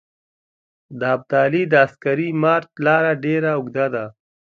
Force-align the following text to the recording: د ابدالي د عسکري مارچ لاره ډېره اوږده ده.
د 0.99 1.01
ابدالي 1.15 1.63
د 1.71 1.73
عسکري 1.85 2.29
مارچ 2.43 2.69
لاره 2.85 3.11
ډېره 3.25 3.49
اوږده 3.57 3.85
ده. 3.93 4.05